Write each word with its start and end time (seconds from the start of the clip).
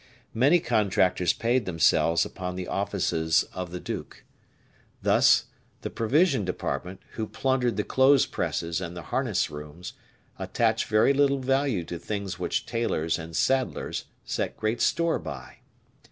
Many 0.33 0.59
contractors 0.59 1.31
paid 1.31 1.67
themselves 1.67 2.25
upon 2.25 2.55
the 2.55 2.67
offices 2.67 3.43
of 3.53 3.69
the 3.69 3.79
duke. 3.79 4.23
Thus, 5.03 5.45
the 5.81 5.91
provision 5.91 6.43
department, 6.43 7.01
who 7.11 7.27
plundered 7.27 7.77
the 7.77 7.83
clothes 7.83 8.25
presses 8.25 8.81
and 8.81 8.97
the 8.97 9.03
harness 9.13 9.51
rooms, 9.51 9.93
attached 10.39 10.85
very 10.85 11.13
little 11.13 11.37
value 11.37 11.83
to 11.83 11.99
things 11.99 12.39
which 12.39 12.65
tailors 12.65 13.19
and 13.19 13.35
saddlers 13.35 14.05
set 14.25 14.57
great 14.57 14.81
store 14.81 15.19
by. 15.19 15.57